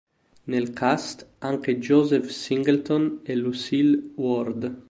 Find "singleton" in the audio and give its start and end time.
2.25-3.19